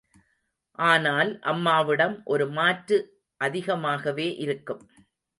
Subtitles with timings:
[0.79, 2.97] ஆனால் அம்மாவிடம் ஒரு மாற்று
[3.41, 4.81] அதிகமாகவே இருக்கும்.